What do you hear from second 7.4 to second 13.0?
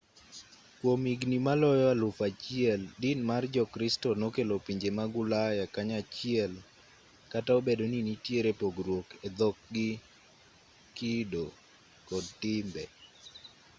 obedo ni nitiere pogruok e dhok gi kido kod timbe